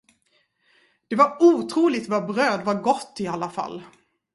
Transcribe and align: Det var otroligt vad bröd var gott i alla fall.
Det 1.07 1.15
var 1.15 1.37
otroligt 1.43 2.09
vad 2.09 2.25
bröd 2.27 2.65
var 2.65 2.75
gott 2.81 3.19
i 3.19 3.27
alla 3.27 3.49
fall. 3.49 3.83